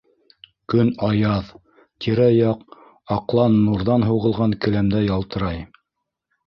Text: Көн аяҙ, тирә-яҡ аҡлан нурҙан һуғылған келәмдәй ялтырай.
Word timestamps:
Көн 0.71 0.87
аяҙ, 1.07 1.51
тирә-яҡ 2.05 2.79
аҡлан 3.19 3.59
нурҙан 3.69 4.09
һуғылған 4.11 4.61
келәмдәй 4.67 5.11
ялтырай. 5.15 5.67